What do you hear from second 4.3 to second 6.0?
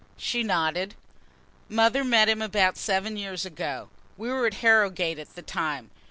at Harrogate at the time.